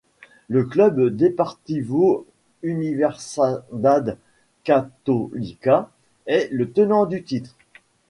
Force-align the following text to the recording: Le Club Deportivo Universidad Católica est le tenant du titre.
Le 0.47 0.63
Club 0.65 1.15
Deportivo 1.15 2.25
Universidad 2.63 4.17
Católica 4.63 5.91
est 6.25 6.49
le 6.51 6.71
tenant 6.71 7.05
du 7.05 7.21
titre. 7.23 7.55